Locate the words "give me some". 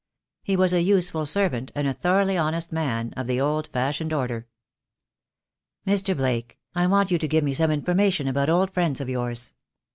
7.27-7.69